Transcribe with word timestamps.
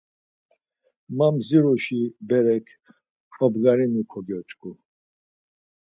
Ma 1.17 1.27
mzirusi 1.35 1.99
berek 2.27 2.65
obgarinu 3.45 4.01
kocoç̌u. 4.11 4.71